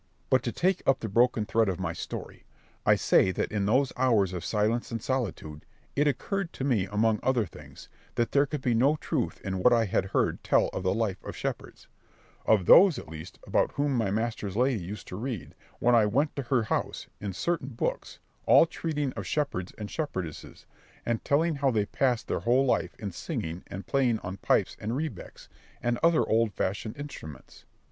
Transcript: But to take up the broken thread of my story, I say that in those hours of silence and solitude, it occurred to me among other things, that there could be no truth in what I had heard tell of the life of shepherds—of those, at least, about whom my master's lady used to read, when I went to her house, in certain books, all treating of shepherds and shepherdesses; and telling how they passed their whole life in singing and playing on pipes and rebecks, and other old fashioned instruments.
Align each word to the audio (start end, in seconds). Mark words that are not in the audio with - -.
But 0.31 0.41
to 0.41 0.51
take 0.51 0.81
up 0.87 0.99
the 0.99 1.07
broken 1.07 1.45
thread 1.45 1.69
of 1.69 1.79
my 1.79 1.93
story, 1.93 2.43
I 2.87 2.95
say 2.95 3.29
that 3.33 3.51
in 3.51 3.67
those 3.67 3.93
hours 3.95 4.33
of 4.33 4.43
silence 4.43 4.89
and 4.89 4.99
solitude, 4.99 5.63
it 5.95 6.07
occurred 6.07 6.51
to 6.53 6.63
me 6.63 6.87
among 6.87 7.19
other 7.21 7.45
things, 7.45 7.87
that 8.15 8.31
there 8.31 8.47
could 8.47 8.63
be 8.63 8.73
no 8.73 8.95
truth 8.95 9.39
in 9.41 9.59
what 9.59 9.71
I 9.71 9.85
had 9.85 10.05
heard 10.05 10.43
tell 10.43 10.69
of 10.69 10.81
the 10.81 10.93
life 10.95 11.23
of 11.23 11.37
shepherds—of 11.37 12.65
those, 12.65 12.97
at 12.97 13.09
least, 13.09 13.37
about 13.45 13.73
whom 13.73 13.93
my 13.93 14.09
master's 14.09 14.57
lady 14.57 14.81
used 14.83 15.07
to 15.09 15.15
read, 15.15 15.53
when 15.77 15.93
I 15.93 16.07
went 16.07 16.35
to 16.35 16.41
her 16.49 16.63
house, 16.63 17.05
in 17.19 17.31
certain 17.31 17.69
books, 17.69 18.17
all 18.47 18.65
treating 18.65 19.13
of 19.13 19.27
shepherds 19.27 19.71
and 19.77 19.87
shepherdesses; 19.91 20.65
and 21.05 21.23
telling 21.23 21.57
how 21.57 21.69
they 21.69 21.85
passed 21.85 22.27
their 22.27 22.39
whole 22.39 22.65
life 22.65 22.95
in 22.97 23.11
singing 23.11 23.61
and 23.67 23.85
playing 23.85 24.17
on 24.21 24.37
pipes 24.37 24.75
and 24.79 24.95
rebecks, 24.97 25.47
and 25.79 25.99
other 26.01 26.27
old 26.27 26.53
fashioned 26.53 26.97
instruments. 26.97 27.65